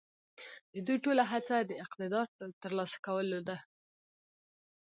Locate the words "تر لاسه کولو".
2.61-3.39